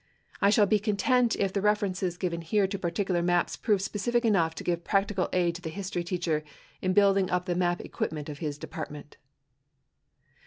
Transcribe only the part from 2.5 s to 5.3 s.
to particular maps prove specific enough to give practical